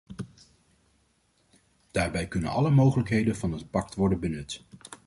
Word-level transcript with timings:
Daarbij 1.91 2.27
kunnen 2.27 2.51
alle 2.51 2.69
mogelijkheden 2.69 3.35
van 3.35 3.51
het 3.51 3.69
pact 3.71 3.95
worden 3.95 4.19
benut. 4.19 4.63